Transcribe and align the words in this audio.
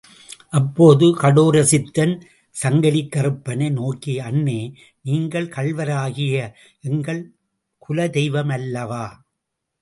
அப்போது 0.59 1.07
கடோர 1.15 1.57
சித்தன் 1.71 2.13
சங்கிலிக்கறுப்பனை 2.55 3.67
நோக்கி, 3.71 4.13
அண்ணே 4.29 4.57
நீங்கள் 5.01 5.47
கள்வராகிய 5.47 6.35
எங்கள் 6.89 7.21
குலதெய்வமல்லவா? 7.81 9.05